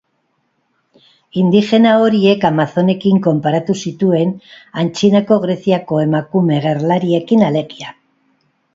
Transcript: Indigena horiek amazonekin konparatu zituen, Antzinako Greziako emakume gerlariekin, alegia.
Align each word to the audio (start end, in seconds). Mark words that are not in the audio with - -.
Indigena 1.41 1.91
horiek 2.05 2.47
amazonekin 2.49 3.21
konparatu 3.29 3.77
zituen, 3.85 4.33
Antzinako 4.87 5.41
Greziako 5.47 6.05
emakume 6.09 6.61
gerlariekin, 6.69 7.49
alegia. 7.53 7.99